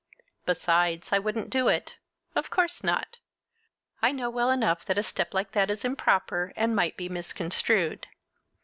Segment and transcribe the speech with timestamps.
[0.47, 1.97] Besides I wouldn't do it.
[2.33, 3.19] Of course not.
[4.01, 8.07] I know well enough that a step like that is improper and might be misconstrued.